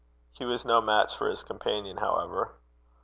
He 0.31 0.45
was 0.45 0.65
no 0.65 0.81
match 0.81 1.15
for 1.15 1.29
his 1.29 1.43
companion, 1.43 1.97
however. 1.97 2.55